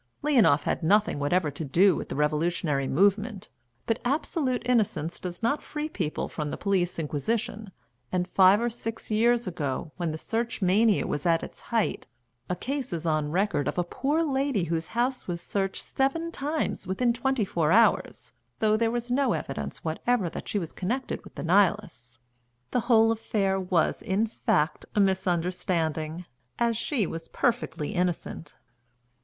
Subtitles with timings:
[0.23, 3.49] Leonoff had nothing whatever to do with the Revolutionary movement,
[3.85, 7.71] but absolute innocence does not free people from the police inquisition,
[8.11, 12.07] and five or six years ago, when the Search mania was at its height,
[12.49, 16.87] a case is on record of a poor lady whose house was searched seven times
[16.87, 21.35] within twenty four hours, though there was no evidence whatever that she was connected with
[21.35, 22.17] the Nihilists;
[22.71, 26.25] the whole affair was, in fact, a misunderstanding,
[26.57, 28.55] as she was perfectly innocent.